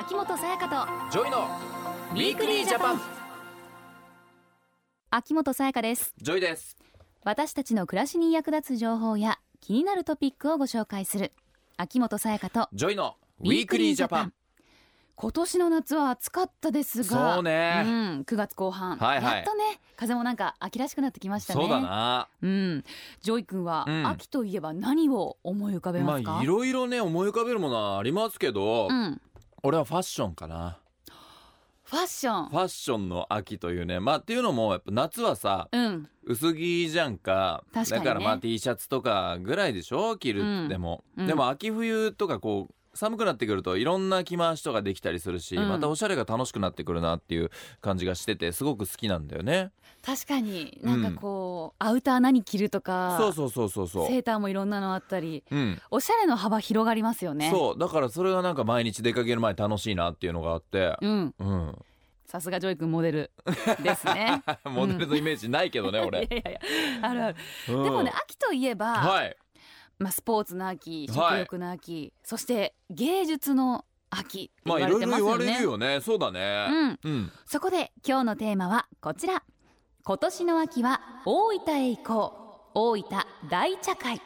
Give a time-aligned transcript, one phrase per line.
[0.00, 1.48] 秋元さやかとジョイの
[2.12, 3.00] ウィークリージャパン。
[5.10, 6.14] 秋元さやかです。
[6.22, 6.76] ジョイです。
[7.24, 11.32] 私たちの暮らしに役立つ情報や気になるトピックをご紹介する。
[11.76, 14.32] 秋元さやかとジョイのウィークリージャパン。
[15.20, 17.34] 今年の夏は暑かったですが。
[17.34, 17.82] そうね。
[17.84, 17.90] うん、
[18.20, 19.36] 9月後半、はいはい。
[19.38, 21.60] やっとね風もなんか秋らしくなってきましたね。
[21.60, 22.28] そうだな。
[22.40, 22.84] うん、
[23.20, 24.06] ジョイ君は、うん。
[24.06, 29.20] 秋といえば何を思い浮かべますか、まあいろいろね思い浮かべるものはありますけど、うん、
[29.62, 30.78] 俺はファッションかな。
[31.84, 32.48] ファッション？
[32.50, 33.98] ファッションの秋というね。
[33.98, 36.08] まあっていうのもやっぱ夏はさうん。
[36.24, 37.64] 薄着じゃんか。
[37.72, 38.06] 確かにね。
[38.06, 40.18] だからまあ T シャツとかぐらいでしょ？
[40.18, 41.26] 着るっても、うん。
[41.26, 45.68] でも秋冬とかこう寒くなってくるといろんな着回しとかできたりするし、うん。
[45.68, 49.70] またおしゃれが楽しくなってくるなっていう感じがしててすごく好きなんだよね。
[50.04, 54.08] 確かになんかこう、アウター何着るとかそうそうそうそうそう。
[54.08, 55.80] セーターもいろんなのあったりうん。
[55.92, 57.50] おしゃれの幅広がりますよね。
[57.52, 57.78] そう。
[57.78, 60.96] だからそれがなんか毎日出かける前に楽しいなっていうのがあって。
[61.00, 61.34] うん。
[61.38, 61.78] うん。
[62.26, 63.30] さすがジョイ君モデル
[63.82, 64.42] ですね。
[64.66, 66.60] モデルのイメージないけどね、い俺、 やいやいや
[67.08, 67.36] あるある、
[67.68, 67.84] うん。
[67.84, 69.36] でもね秋といえば、はい
[69.98, 71.16] まあ、スポーツの秋はい。
[71.16, 76.00] 食欲の秋、そして芸術の秋って言まあいろいろ言われるよね。
[76.00, 76.68] そうだね。
[76.70, 77.32] うん、うん。
[77.46, 79.42] そこで今日のテーマはこちら。
[80.04, 82.70] 今年の秋は大分へ行こう。
[82.74, 83.08] 大分
[83.50, 84.22] 大茶会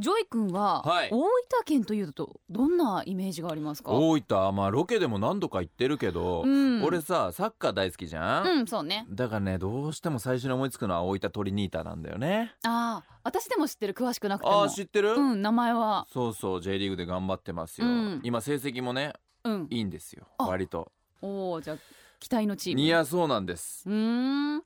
[0.00, 1.10] ジョイ君は、はい。
[1.12, 1.28] 大分
[1.66, 3.92] 県というとどんなイメージがありますか？
[3.92, 4.52] 大分。
[4.56, 6.82] まあロケでも何度か行ってるけど、うん。
[6.82, 9.06] 俺さサッカー大好きじゃん、うんそうね。
[9.10, 12.54] だからねどうしても最初に思いつくのは大分トリニータなんだよね。
[12.64, 13.92] ああ私でも知ってる。
[13.92, 14.62] 詳しくなくても。
[14.62, 16.06] ああ知ってる、うん名前は。
[16.10, 18.20] そうそう J リーグで頑張ってますよ、うん。
[18.24, 19.12] 今成績もね
[19.44, 19.66] うん。
[19.68, 20.26] いいんですよ。
[20.38, 20.46] あ。
[20.46, 20.90] 割と。
[21.20, 21.76] おおじゃあ
[22.18, 22.80] 期待のチーム。
[22.80, 23.86] いやそうなんです。
[23.86, 24.62] うーん。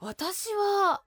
[0.00, 1.02] 私は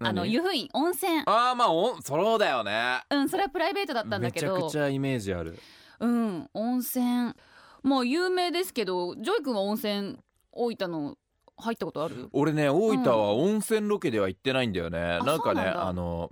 [0.00, 0.32] あの何？
[0.32, 1.22] 湯布院温泉。
[1.26, 3.00] ああまあおそうだよね。
[3.10, 4.54] うんそれはプライベートだったんだけど。
[4.54, 5.58] めちゃくちゃイメージある。
[6.00, 7.34] うん温泉。
[7.82, 10.18] もう有名ですけどジョイ君は温泉
[10.52, 11.16] 大分の
[11.56, 12.28] 入ったことある？
[12.32, 16.30] 俺ね大分は温泉ロケでは行ってないんだよね、あなんかねあの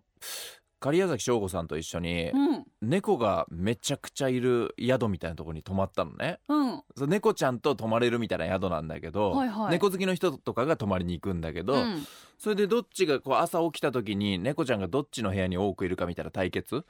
[0.78, 2.64] 假屋崎省吾さんと一緒にうん。
[2.82, 6.38] 猫がめちゃくちゃいる宿みたいなところに泊まったのね。
[6.48, 6.82] うん。
[6.96, 9.70] そう猫ちゃんと泊まれるみたいな宿なんだけど、はいはい。
[9.70, 12.06] 猫好きの人とかが泊まりに行くんだけど、うん。
[12.38, 16.84] それでどっちがこう朝起きた時に猫ちゃんがどっちの部屋に多くいるかみたいな対決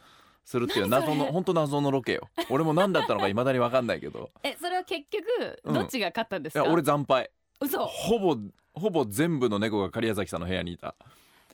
[0.44, 1.14] するっていう何それ？
[1.14, 2.28] 謎の本当謎のロケよ。
[2.50, 4.30] 俺も何だったのか未だに分かんないけど。
[4.42, 5.75] えそれは結局うん。
[5.75, 7.30] どっちが勝ったんですか、いや俺惨敗。
[7.60, 7.86] 嘘。
[7.86, 8.36] ほぼ
[8.75, 10.88] ほぼ全部の猫が狩矢崎さんの部屋にいた。
[10.88, 10.92] い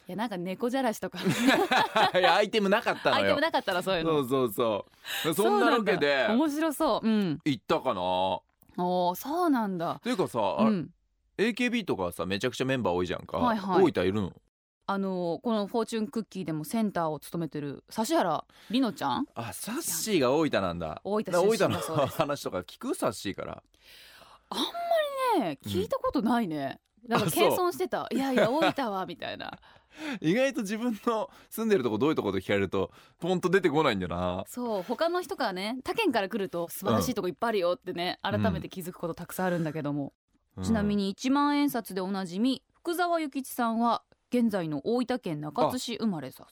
[0.09, 1.19] やなんか猫じゃらしとか。
[2.19, 3.23] いやアイテムなかったのよ。
[3.23, 4.11] アイテムなかったらそういうの。
[4.11, 5.35] そうそうそう。
[5.35, 6.27] そんなロケで。
[6.29, 7.07] 面白そう。
[7.07, 7.41] うん。
[7.45, 8.01] 行ったかな？
[8.01, 10.01] おーそうなんだ。
[10.03, 10.91] というかさ、あうん。
[11.39, 13.85] AKB とかはさめちゃくちゃメンバー多いじゃんか、はいはい。
[13.85, 14.33] 大分いるの？
[14.85, 19.27] あのこの「フォーチュンクッキー」でもセンターを務めてる指原莉乃ちゃん？
[19.35, 21.01] あサッシーが大分なんだ。
[21.05, 22.17] 大分大分のだそうです。
[22.17, 22.95] 話とか聞く？
[22.95, 23.63] サッシーから。
[25.39, 27.51] ねえ聞いたことないね、だからあそう。
[27.51, 29.59] 謙遜してた「いやいや 大分は」みたいな。
[30.23, 34.45] 意外と自分の住んでるとこどういうとこと聞かれるとポンと出てこないんだよな。
[34.47, 34.83] そう。
[34.83, 40.15] 他の人からね他県から来ると素晴らしいとこいっぱいあるよってね、改めて気づくことたくさんあるんだけども、
[40.63, 46.47] ちなみに一万円札でおなじみ福沢諭吉さんは現在の大分県中津市生まれさ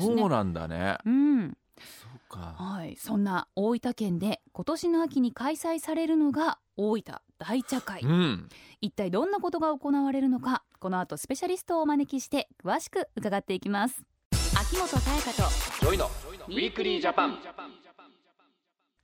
[0.00, 0.16] ね。
[0.16, 0.98] そうなんだね。
[1.04, 1.56] うん
[2.38, 2.96] はい。
[2.96, 8.48] そんな大分県で今年の秋に開催されるのが大分大茶会、うん。
[8.80, 14.02] 一体どんなことが行われるのかこの後スペシャリストをお招きして詳しく伺っていきます。
[14.58, 15.42] 秋元才加と
[15.80, 16.06] JOY の
[16.48, 17.38] ウィークリージャパン。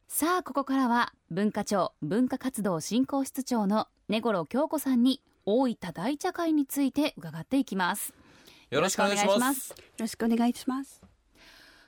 [0.08, 8.14] さあここからは文化庁文化活動振興室長の根頃京子さんに大分大茶会について伺っていきます。
[8.70, 9.70] よろしくお願いします。
[9.70, 10.97] よよろしくお願いします。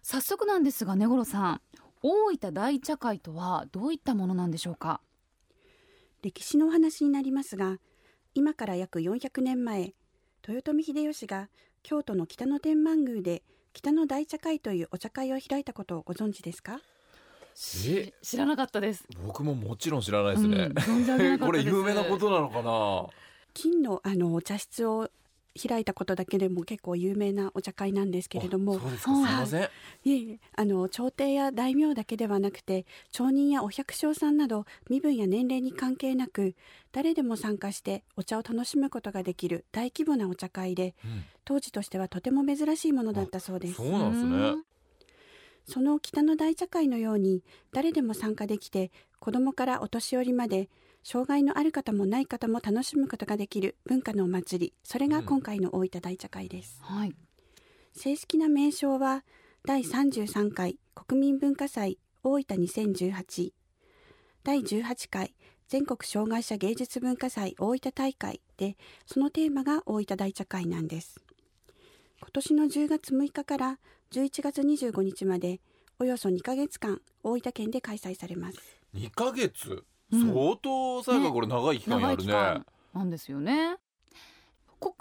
[0.03, 1.61] 早速なんですが根頃さん
[2.03, 5.01] 大分大茶会とはどういったものなんでしょうか？
[6.23, 7.77] 歴史のお話になりますが、
[8.35, 9.93] 今から約400年前、
[10.49, 11.51] 豊臣秀吉が
[11.83, 13.43] 京都の北野天満宮で
[13.75, 16.81] 北の大茶会というお茶会を開いたことをご存知ですか？
[17.87, 18.15] え？
[18.23, 19.05] 知らなかったです。
[19.27, 20.57] 僕ももちろん知らないですね。
[20.57, 21.45] うん、こったです。
[21.53, 23.07] れ有名なことなのかな？
[23.53, 25.11] 金のあのお茶室を
[25.69, 28.77] 開いたことだけでも結構有名なお茶会なんですけれども。
[28.77, 29.71] あそうです
[30.07, 36.55] えあの朝廷や大名だけではなくて町人やお百姓さんなど身分や年齢に関係なく
[36.93, 41.25] 誰でも参加してお茶を楽しむことができる大規模なお茶会でうん。
[41.45, 43.75] 当時としてはとても珍しいものだったそうです。
[43.75, 44.63] そうなんですね。
[45.67, 47.43] その北の大茶会のように
[47.73, 50.69] 誰でも参加できて子供からお年寄りまで
[51.03, 57.15] 障害のある方もない方も楽しむことができる文化のお祭りそれが今回の大分大茶会です、はい。
[57.93, 59.25] 正式な名称は
[59.67, 63.53] 第33回国民文化祭大分2018
[64.45, 65.35] 第18回
[65.69, 68.77] 全国障害者芸術文化祭大分大会で
[69.07, 71.21] そのテーマが大分大茶会なんです。
[72.21, 73.79] 今年の10月6日から
[74.13, 75.61] 11月25日まで
[75.99, 78.59] およそ2ヶ月間大分県で開催されます。
[78.95, 79.71] 2ヶ月？
[79.71, 81.31] うん相当さやかね。
[81.33, 82.23] これ長い期間やるね。
[82.25, 83.77] 期間なんですよね。
[84.81, 84.95] 国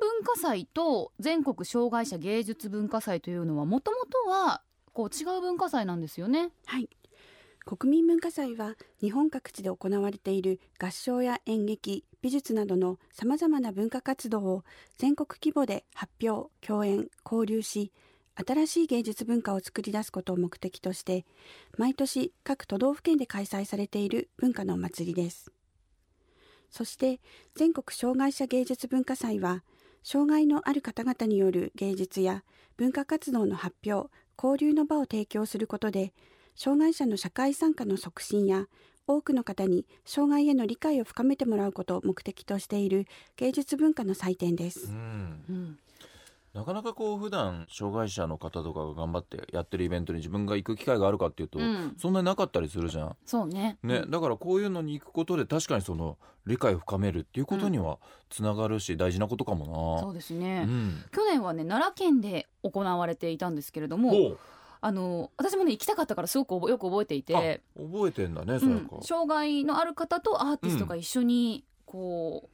[0.00, 4.62] 民文化祭と全国障害者芸術文化祭というのはもともとは
[4.92, 6.50] こう違う文化祭なんですよね。
[6.66, 6.88] はい。
[7.66, 14.64] 国民文化祭は日本各地で行われている合唱や演劇美術などのさまざまな文化活動を
[14.98, 17.90] 全国規模で発表共演交流し
[18.36, 21.24] 新しい芸術文化を作り出すことを目的として
[21.78, 25.52] 毎年各都道府県で開催されている文化のお祭りです。
[26.70, 27.20] そして
[27.54, 29.62] 全国障害者芸術文化祭は
[30.02, 32.42] 障害のある方々による芸術や
[32.76, 36.12] 文化活動の発表交流の場を提供することで
[36.56, 38.66] 障害者の社会参加の促進や
[39.06, 44.86] 多くの方に障害への理解を深めてもらうことを目的としている芸術文化の祭典です。
[44.86, 44.88] う。
[44.90, 45.44] ん。
[45.48, 45.78] うん
[46.54, 51.96] なかなかこう普段障害者の方とかが頑張ってやってるイベントに自分が行く機会があるかっていうと、うん。
[51.98, 53.16] そんなになかったりするじゃん。
[53.26, 53.76] そうね。
[53.82, 56.16] ね、だからこういうのに行くことで確かにその
[56.46, 57.98] 理解を深めるっていうことには
[58.30, 60.62] つながるし大事なことかもそうですね、な。
[60.62, 61.04] うん。
[61.10, 64.36] 去年はね奈良県で行われていたんですけれども
[64.80, 68.96] あの私もね行きたかったからすごくよく覚えていて、あ覚えてんだね、うさやか。
[68.98, 69.02] ん。
[69.02, 72.48] 障害のある方とアーティストが一緒にこ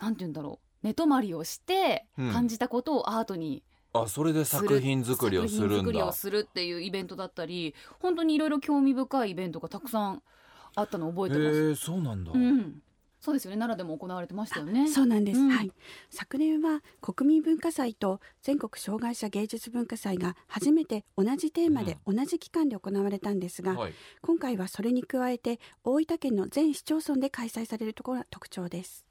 [0.00, 3.62] う、なんて言うんだろう寝泊まりをしてうん感じたことをアートに
[3.92, 6.12] あ、それで作品作りをするん作品作りをだ。
[6.12, 10.22] するっていうイベントだったり本当にいろいろ興味深いイベントがたくさん
[10.74, 11.68] あったのを覚えてます。
[11.68, 12.32] へえ、そうなんだ。
[12.32, 12.80] うん、
[13.20, 14.88] そうですよね奈良でも行われてましたよね。
[14.88, 15.70] そうなんです、うんはい
[16.08, 23.94] 昨年は国民文化祭と全国障害者芸術文化祭が初めて同じテーマで同じ期間で行われたんですが、はい。
[24.22, 29.04] 今回はそれに加えて大分県の全市町村で開催されるところが特徴です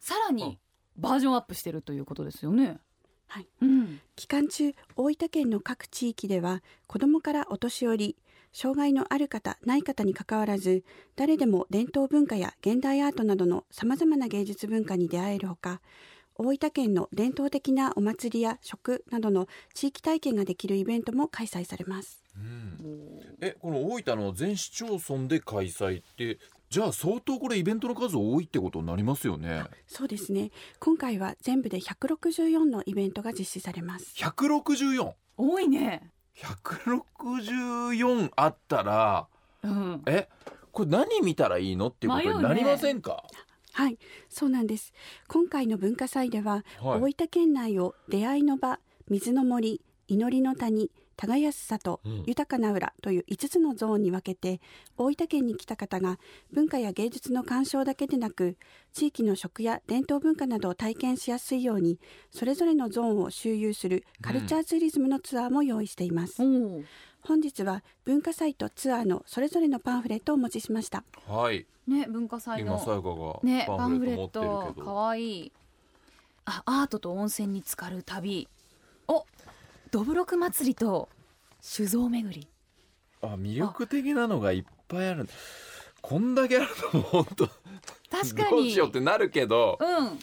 [0.00, 0.58] さらに
[0.96, 2.78] バージョンアップしてるということですよね。
[3.26, 8.16] はい、うん、期間中大分県の各地域では子どもからお年寄り
[8.52, 10.84] 障害のある方ない方にかかわらず
[11.16, 15.80] 誰でも伝統文化や現代アートなどのさまざまな芸術文化に出会えるほか
[16.36, 22.24] 大分県の伝統的なお祭りや食などの地域体験ができるイベントも開催されます。
[22.36, 23.36] うん。
[23.40, 26.38] え、この大分の全市町村で開催って、
[26.74, 29.62] じゃあ相当これイベントの数多いってことになりますよね。
[29.86, 30.50] そうですね
[30.80, 35.12] 今回は全部で164のイベントが実施されます164。
[35.36, 36.10] 多いね。
[36.36, 39.28] 164あったら、
[39.62, 40.28] うん、え、
[40.72, 43.22] これ何見たらいいのっていうことになりませんか？
[43.70, 43.96] はい
[44.28, 44.92] そうなんです
[45.28, 52.24] 今回の文化祭でははい大分県内を出会いの場水の森祈りの谷耕す里、うん。
[52.26, 54.60] 豊かな浦という5つのゾーンに分けて
[54.96, 56.18] 大分県に来た方が
[56.52, 58.56] 文化や芸術の鑑賞だけでなく
[58.92, 61.98] 地域の食や伝統文化などを体験しやすいように
[62.30, 66.82] それぞれのゾーンを周遊するカルチャーツーリズムのツアーも用意しています、おお、
[67.26, 71.04] 本日は文化祭とツアーのそれぞれのパンフレットをお持ちしました。
[71.26, 71.66] はい。
[71.86, 72.76] ね文化祭の
[73.42, 74.86] ねパパンフレット持ってトるけど。
[74.86, 75.52] 可愛い。
[76.44, 78.46] あアートと温泉に浸かる旅。
[79.08, 79.24] お
[79.94, 81.08] どぶろく祭りと
[81.60, 82.48] 酒造巡り。
[83.22, 85.28] あ魅力的なのがいっぱいある。
[86.02, 87.46] こんだけあるのも本当
[88.10, 88.50] 確かに。
[88.50, 90.18] どうしようってなるけどうん。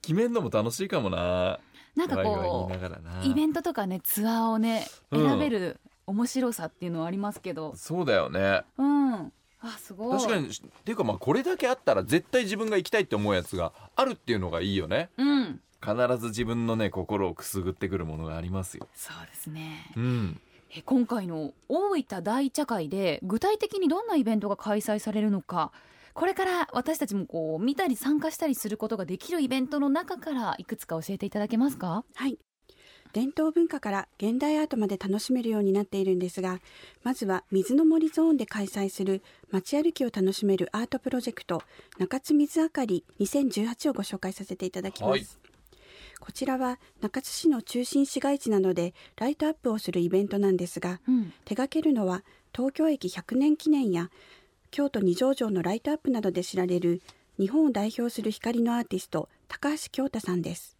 [0.00, 1.58] 決めんのも楽しいかもな。
[1.96, 5.28] なんかこうイベントとかねツアーをねうん。
[5.28, 7.74] 選べる面白さっていうのはありますけど。
[7.74, 8.62] そうだよね。
[8.78, 9.32] うん。
[9.60, 10.18] あすごい。
[10.20, 10.50] 確かにっ
[10.84, 15.10] ていうかまあこれだけあったら絶対自分が行きたいって思うやつがあるっていうのがいいよね。
[15.18, 18.86] うん必ず自分のね心をくすぐってくるものがありますよ。
[18.94, 19.92] そうですね。
[19.96, 20.40] うん。
[20.72, 25.72] え今回の大分大茶会で具体的にどんなイベントが開催されるのか
[26.14, 32.04] これから私たちもこう見たり参加したりすることができるイベントの中からいくつか教えていただけますか？
[32.14, 32.38] はい。
[33.12, 36.60] 伝統文化から現代アートまで楽しめるようになっているんですが、
[37.02, 41.64] まずは水の森ゾーンで開催する街歩きを楽しめるアートプロジェクト
[41.98, 45.10] 中津水あかり2018をご紹介させていただきます。
[45.10, 45.26] はい
[46.20, 51.32] こちらは中津市の中心市街地などでライトアップをするイベントなんですが、うん。
[51.44, 52.22] 手掛けるのは
[52.54, 54.10] 東京駅100年記念や
[54.70, 57.00] 京都二条城のライトアップなどで知られる
[57.38, 60.76] 日本を代表する光のアーティスト高橋京太さんです。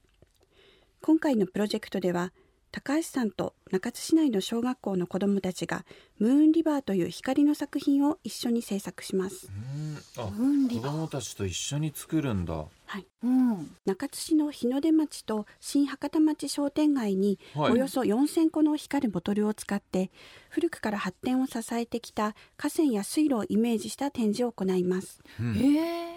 [1.02, 2.32] 今回のプロジェクトでは
[2.72, 5.84] 高橋さんと中津市内の小学校の子どもたちが
[6.18, 9.48] ムーンリバーという光の作品を一緒に制作します。
[9.48, 9.96] うん。
[10.16, 10.30] あ
[10.72, 12.54] 子供たちと一緒に作るんだ。
[12.54, 13.06] はい。
[13.24, 13.76] うん。
[13.86, 17.72] 中津市の日の出町と新博多町商店街にはい。
[17.72, 20.12] およそ4000個の光るボトルを使って
[20.48, 25.20] 古くから発展を支えてきた河川や水路をイメージした展示を行います。
[25.40, 26.09] うんへえ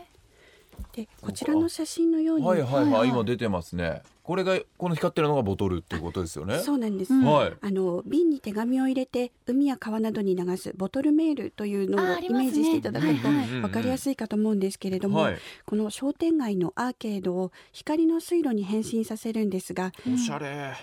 [0.93, 3.09] でこちらの写真のように、はいはいはい、はいはい。
[3.09, 4.01] 今出てますね。
[4.23, 6.59] これがこの光ってるのがボトルっていうことですよね？
[6.59, 7.53] そうなんです、うんはい。
[7.59, 13.47] あの瓶に手紙を入れて海や川などに流すボトルメールというのをイメージしていただくとはいはい。
[13.61, 15.37] 分かりやすいかと思うんですけれども、はい。
[15.65, 20.73] この商店街のアーケードを光の水路に変身させるんですがおしゃれ。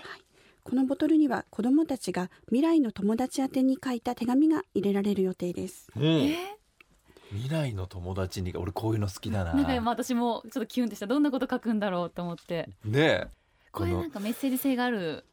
[0.63, 5.87] このボトルには子どもたちが未来の友達宛てに書いた手紙が入れられる予定です。
[5.95, 5.99] う。
[5.99, 6.57] んえ
[7.31, 9.53] 未来の友達に俺こういうの好きだな。
[9.53, 11.07] なんか今私もちょっとキュンってした。
[11.07, 12.69] どんなこと書くんだろうと思って。
[12.85, 13.27] ねえ。
[13.71, 15.25] これなんかメッセージ性がある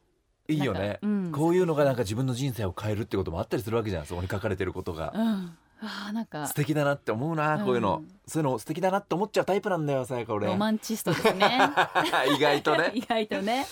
[0.47, 0.99] いいよね。
[1.01, 1.31] うん。
[1.31, 5.57] こういうのがなんか自分の人生を変えるってこともあったりするわけじゃんそこに書かれてることが、うん。
[5.81, 6.47] あーなんか。
[6.47, 8.07] 素敵だなって思うなこういうの、うん。
[8.25, 10.47] そういうの素敵だなって思っちゃうタイプなんだよさやか俺。
[10.47, 11.59] ロマンチストですね。
[12.35, 12.91] 意外とね。
[12.95, 13.65] 意外とね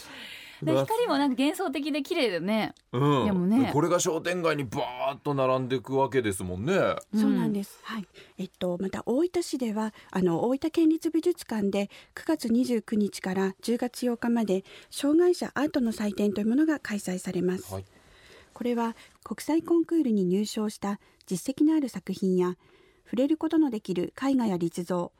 [0.59, 2.73] 光もなんか幻想的で綺麗だよね。
[2.91, 3.25] うん。
[3.25, 3.69] でもね。
[3.73, 6.73] これが商店街にバーッと並んでいくわけですもんね。
[7.15, 7.79] そうなんです。
[7.83, 8.07] はい。
[8.37, 17.73] えっとまた大分市ではあの大分県立美術館で9月29日から10月8日まで障害者アートの祭典というものが開催されます。
[17.73, 17.85] はい。
[18.53, 22.55] これは国際コンクールに入賞した実績のある作品や
[23.05, 25.11] 触れることのできる絵画や立像、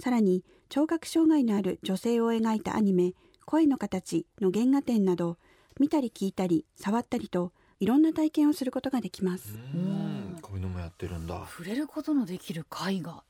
[0.00, 3.12] さらに聴覚障害のある女性を描いたアニメ
[3.50, 5.36] 声の形の原画展など
[5.80, 9.58] 見たり聞いたり触ったりといろんな体験をすることができます。
[9.74, 13.24] うんこういうのもやってるんだ触れることのできる絵画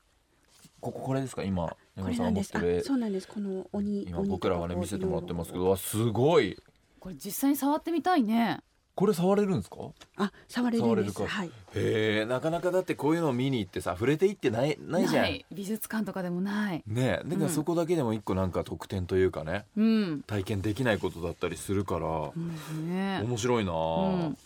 [0.78, 1.42] こここれですか？
[1.42, 2.52] 今こ山さんがれなんです。
[2.54, 3.28] あ持ってる、そうなんです。
[3.28, 4.02] この鬼。
[4.02, 6.62] 今僕らがね見せてもらってますけどわすごい
[6.98, 8.60] これ実際に触ってみたいね
[9.00, 9.76] これ触れるんですか？
[10.16, 11.24] あ、触れるんです。
[11.26, 11.50] はい。
[11.74, 15.08] へえなかなかだってこういうのを見に行ってさ触れていってないない。
[15.08, 15.22] じゃん。
[15.22, 16.82] ない美術館とかでもない。
[16.86, 17.48] ねえだからうん。
[17.48, 24.38] そこだけでも一個なんか特典というかねうん、体験できないことだったりするからうんね面白いなうあん、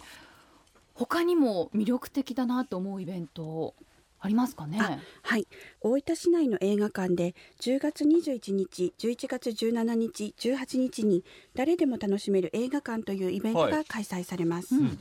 [0.94, 3.74] 他にも魅力的だなと思うイベント
[4.24, 4.78] ありますかね？
[4.80, 5.46] あはい。
[5.82, 14.74] 大分市内の映画館で10月21日、11月17日、18日に誰でも楽しめる映画館というイベントはが開催されます。
[14.74, 14.98] うん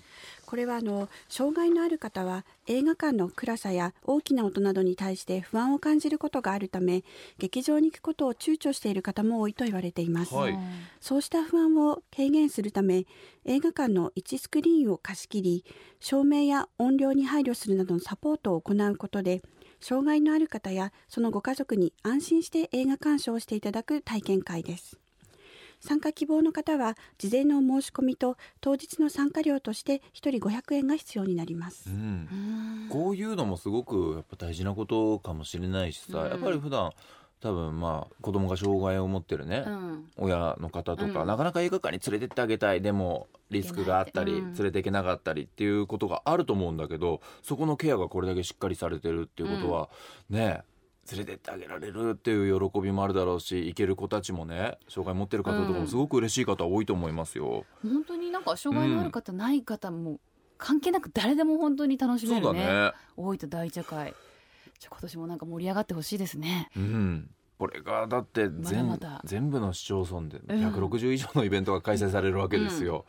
[0.53, 7.03] これはあの障害のある方は映画館の暗さや大きな音などに対して不安を感じることがあるため
[7.39, 10.59] 劇場に行くことを躊躇している方も多いと言われています、はい。
[11.01, 13.07] そうした不安を軽減するため
[13.45, 15.65] 映画館の1スクリーンを貸し切り
[15.99, 19.41] 照明や音量に配慮するなどのサポートを行うことで
[19.81, 24.99] 障害のある方やそのご家族に安心して映画鑑賞をしていただく体験会です
[25.85, 31.89] 参加希望の方は事前のお申し込みと当日の参加料として1人500円が必要になります。
[31.89, 31.95] う、ん。
[31.97, 32.89] うん。
[32.89, 36.29] こういうのもすごくやっぱ大事なことかもしれないしさ、うん。
[36.29, 36.93] やっぱり普段
[37.41, 40.05] 多分まあ子供が障害を持ってるね、うん。
[40.15, 41.27] 親の方とか、うん。
[41.27, 42.81] なかなか映画館に連れてってあげたい。
[42.81, 44.53] でもリスクがあったり、うん。
[44.53, 49.89] 連れていけなかったりっていうことがあると思うんだけどそこのケアがこれだけしっかりされてるっていうことは、
[50.29, 50.61] ね
[51.11, 57.65] 連れてってあげられるっていう喜びもあるだろうし行ける子たちもね障害持ってる方とかもすごく嬉しい方多いと思いますよ。
[57.81, 60.19] 本当になんか障害のある方、ない方も
[60.57, 62.65] 関係なく誰でも本当に楽しめそうだるね。
[62.65, 64.13] ね大分大茶会。
[64.79, 66.69] じゃあ今年もなんか盛り上がってほしいですね。
[66.75, 67.29] うん、
[67.59, 70.73] これがだって全,、まだ全部の市町村でうん。
[70.73, 73.05] 160以上のイベントが開催されるわけですよ、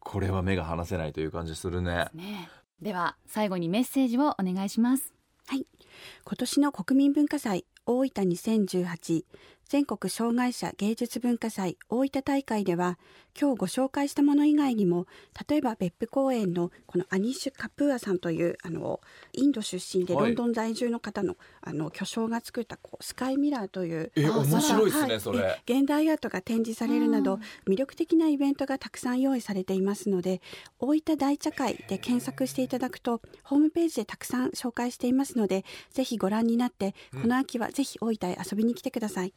[0.00, 2.08] これは目が離せないという感じするね。
[2.14, 2.50] ね。
[2.80, 5.12] では最後にメッセージをお願いします
[5.56, 9.24] 今年の国民文化祭大分2018
[9.68, 12.98] 全国障害者芸術文化祭大分大会では
[13.38, 15.06] 今日ご紹介したもの以外にも
[15.46, 19.00] 例えば別府公園のこのアニッシュ・カプーアさんというあの
[19.34, 20.28] インド出身ではい。
[20.28, 25.20] ロンドン在住の方の,、あの巨匠が作ったこうスカイミラーというえあ面白いですね、はい。
[25.20, 25.60] それ。
[25.66, 30.40] え現代アートが展示されるなどうん魅力的なイベントがたくさん用意されていますので
[30.78, 37.22] 大分大茶会で検索していただくとホームページでたくさん紹介していますのでぜひご覧になってうん。
[37.22, 39.34] この秋はぜひ大分へ遊びに来てください、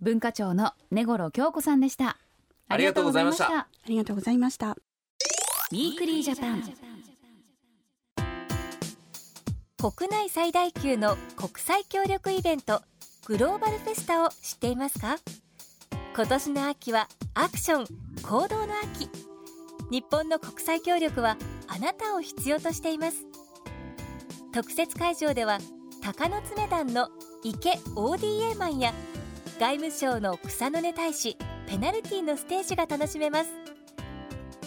[0.00, 2.18] 文化庁の根頃京子さんでした。
[2.68, 3.58] ありがとうございました。
[3.58, 4.70] ありがとうございました。
[4.70, 6.62] ウィークリージャパン。
[9.78, 12.82] 国内最大級の国際協力イベント
[13.26, 15.18] グローバルフェスタを知っていますか？
[16.16, 17.86] 今年の秋はアクション
[18.22, 19.10] 行動の秋。
[19.90, 21.36] 日本の国際協力は
[21.66, 23.26] あなたを必要としています。
[24.52, 25.58] 特設会場では
[26.02, 27.08] 鷹の爪団の
[27.42, 28.94] 池 ODA マンや
[29.60, 33.50] 外務省の草の根大使ペナルティのステージが楽しめます。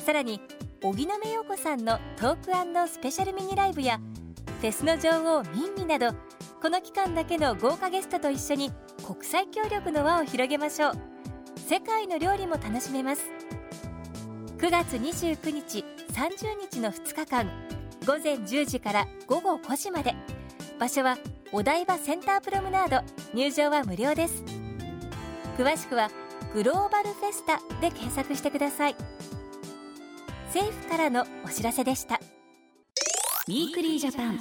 [0.06, 0.40] さらに
[0.82, 4.00] 荻野目洋子さんのトークスペシャルミニライブや
[4.62, 6.12] フェスの女王ミンミなど
[6.62, 8.72] この期間だけの豪華ゲストと一緒に
[9.06, 10.94] 国際協力の輪を広げましょう。
[11.68, 13.24] 世界の料理も楽しめます。
[14.58, 17.52] 9月29日30日の2日間
[18.06, 20.16] 午前10時から午後5時まで。
[20.80, 21.18] 場所は
[21.52, 23.06] お台場センタープロムナード。
[23.34, 24.67] 入場は無料です。
[25.58, 26.12] 詳しくは
[26.54, 28.96] グローバルフェスタで検索してください。
[30.54, 32.20] 政府からのお知らせでした。
[33.48, 34.38] ウィークリージャパン。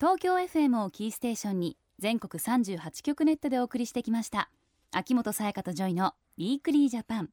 [0.00, 4.48] 東京 FM をキーステーションに全国38局ネットでお送りしてきました。
[4.90, 7.28] 秋元才加とジョイのウィークリージャパン。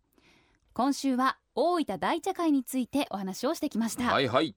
[0.73, 4.55] 今週は大分大茶会についてお話をしてきました、、はいいはい。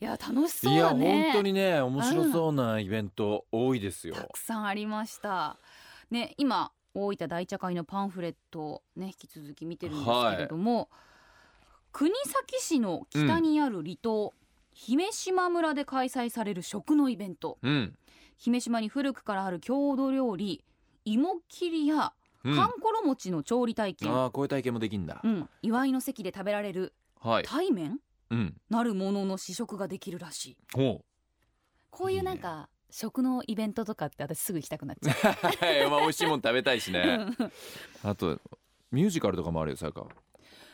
[0.00, 4.14] や楽しそういやだね本当にね面白そうなイベント多いですよ。
[4.14, 5.58] たくさんありました。
[6.10, 10.88] ね今大分大茶会のパンフレットをね引き続き見てるんですけれども、
[11.92, 14.32] 国東市の北にある離島、
[14.72, 17.58] 姫島村で開催される食のイベント。
[17.62, 17.96] うん。
[18.36, 20.64] 姫島に古くからある郷土料理
[21.04, 22.12] 芋切りや
[22.44, 22.56] うん。
[22.56, 25.20] かんころ餅の調理体験、ああこういう体験もできんだ。
[25.22, 25.48] うん。
[25.62, 27.44] 祝いの席で食べられるはい。
[27.44, 27.98] 対面
[28.30, 28.54] うん。
[28.68, 30.56] なるものの試食ができるらしい。
[30.74, 31.04] ほ
[31.90, 35.16] こういうなんか食のイベントとかって私すぐ行きたくなっちゃう。
[35.90, 37.26] まあ美味しいもん食べたいしう、ね
[38.04, 38.40] あと
[38.92, 40.06] ミュージカルとかもあるよさやか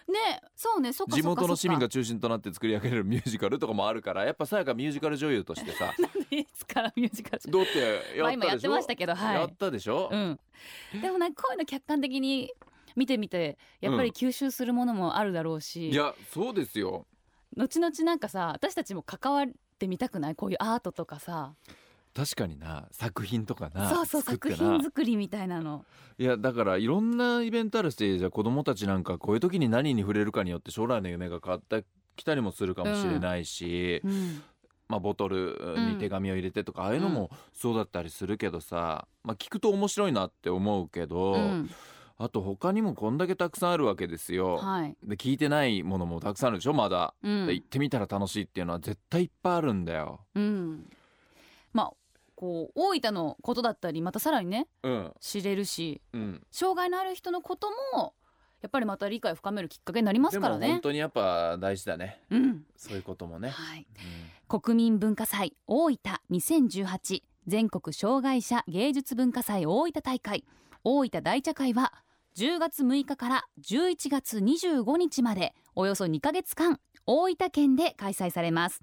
[0.06, 5.94] ねそうねそっ地元の市民が中心となって作り上げるミュージカルとかもあるからやっぱさやかミュージカル女優としてさ。
[5.96, 7.50] かいつからミュージカル？
[7.50, 7.78] どうって
[8.18, 9.34] やまあ今やってましたけどはい。
[9.36, 10.38] やったでしょ、うん。
[11.00, 12.52] でもなんかこういうの客観的に
[12.96, 17.06] 見てみてやっぱり吸収するものもあるだろうし、いやそうですよ。
[17.56, 19.46] 後々なんかさ私たちも関わっ
[19.78, 20.34] てみたくない？
[20.34, 21.54] こういうアートとかさ
[22.14, 25.84] 確かにな作品とかなそうそう作品作りみたいなの。
[26.18, 31.84] いやだからいろんなイベントあるしじゃあ子供たちなんかこういう時に何に触れるかによって将来の夢が変わって
[32.16, 34.42] きたりもするかもしれないし、うん。
[34.88, 35.56] まあ、ボトル
[35.88, 41.70] に手紙を入れてとか、ああいうのもそうだったりするけどさ、まあ、聞くと面白いなって思うけど、うん。
[42.18, 44.56] あと他にもこんだけたくさんあるわけですよ。
[44.56, 47.46] はい、で聞いてないものもたくさんあるでしょまだ、うん。
[47.46, 50.20] で行ってみたら楽しいっていうのは絶対いっぱいあるんだよ。
[50.34, 50.86] うん、
[51.72, 51.92] まあ
[52.40, 55.12] こう大分のことだったりまたさらにねうん。
[55.20, 58.14] 知れるしうん、障害のある人のことも
[58.62, 60.60] やっぱりまた理解を深めるきっかけになりますからね。
[60.60, 62.22] でも本当にやっぱ大事だね。
[62.30, 62.64] うん。
[62.76, 63.50] そういうこともね。
[63.50, 63.86] はい、
[64.50, 64.60] うん。
[64.60, 65.98] 国民文化祭大分
[66.30, 70.44] 2018全国障害者芸術文化祭大分大会。
[70.82, 71.92] 大分大茶会は
[72.36, 78.80] 10月6日から11月25日までおよそ2ヶ月間大分県で開催されます。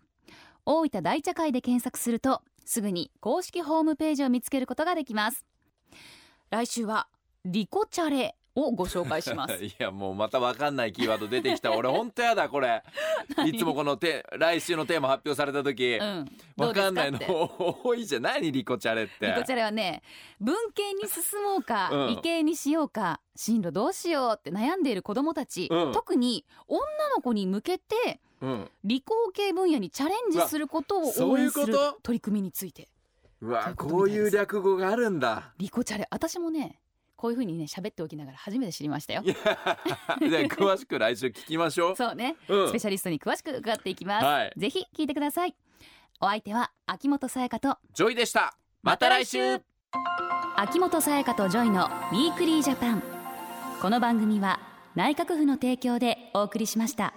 [0.64, 5.46] 大分大茶会で検索するとすぐに公式ホームページを見つけることができます。
[6.50, 7.08] 来週は
[7.46, 9.54] リコチャレをご紹介します。
[9.64, 11.74] いやもうまた分かんないキーワード出てきた。
[11.74, 12.84] 俺本当やだこれ。
[13.48, 16.74] いつもこのて来週のテーマ発表された時、うん。
[16.74, 17.20] かんないの。
[17.86, 18.24] 多いじゃん。
[18.24, 19.28] 何リコチャレって。
[19.28, 20.04] リコチャレはね
[20.42, 22.16] 文系に進もうか、うん。
[22.16, 25.92] 理系にしようか進路どうしようって悩んでいる子どもたち、うん。
[25.94, 26.82] 特に女
[27.16, 28.27] の子に向けてうん
[28.84, 32.88] 理工系分野にチャレンジすることを応援する取り組みについて。
[33.42, 35.54] うわこういう略語があるんだ。
[35.58, 36.80] リコチャレ私もね
[37.16, 39.24] こういう風にね喋っておきながら初めて知りましたよ。
[39.24, 41.96] 詳しく来週聞きましょう。
[41.96, 42.70] そうね、うん。
[42.70, 44.54] スペシャリストに詳しく伺っていきます、はい。
[44.58, 45.56] ぜひ聞いてください。
[46.20, 48.56] お相手は秋元才加とジョイでした。
[48.84, 49.62] また来週。
[50.56, 53.04] 秋元才加とジョイのウィークリージャパン。
[53.80, 54.60] この番組は
[54.96, 57.14] 内閣府の提供でお送りしました